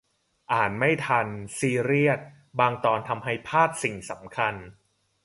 [0.53, 1.27] อ่านไม่ทัน
[1.57, 2.19] ซีเรียส
[2.59, 4.55] บางตอนทำให้พลาดสิ่งสำคัญ